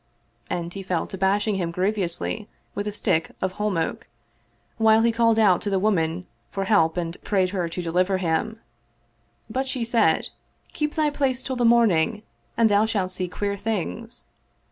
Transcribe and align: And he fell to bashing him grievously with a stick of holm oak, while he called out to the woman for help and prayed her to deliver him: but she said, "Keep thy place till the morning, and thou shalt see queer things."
And 0.49 0.73
he 0.73 0.81
fell 0.81 1.05
to 1.05 1.15
bashing 1.15 1.57
him 1.57 1.69
grievously 1.69 2.47
with 2.73 2.87
a 2.87 2.91
stick 2.91 3.35
of 3.39 3.51
holm 3.51 3.77
oak, 3.77 4.07
while 4.77 5.03
he 5.03 5.11
called 5.11 5.37
out 5.37 5.61
to 5.61 5.69
the 5.69 5.77
woman 5.77 6.25
for 6.49 6.63
help 6.63 6.97
and 6.97 7.21
prayed 7.23 7.51
her 7.51 7.69
to 7.69 7.81
deliver 7.83 8.17
him: 8.17 8.59
but 9.47 9.67
she 9.67 9.85
said, 9.85 10.29
"Keep 10.73 10.95
thy 10.95 11.11
place 11.11 11.43
till 11.43 11.55
the 11.55 11.65
morning, 11.65 12.23
and 12.57 12.67
thou 12.67 12.87
shalt 12.87 13.11
see 13.11 13.27
queer 13.27 13.55
things." 13.55 14.25